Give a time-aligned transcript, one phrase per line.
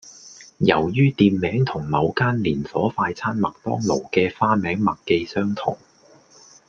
[0.57, 5.77] 由於店名同某間連鎖快餐麥當勞嘅花名麥記相同